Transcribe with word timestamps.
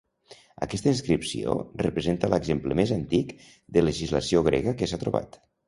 Aquesta 0.65 0.87
inscripció 0.91 1.53
representa 1.83 2.31
l'exemple 2.35 2.79
més 2.81 2.95
antic 2.97 3.37
de 3.79 3.87
legislació 3.87 4.45
grega 4.51 4.77
que 4.83 4.93
s'ha 4.93 5.03
trobat. 5.09 5.43